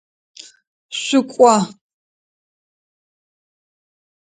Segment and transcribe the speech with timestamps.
[1.01, 1.55] Шъукӏо!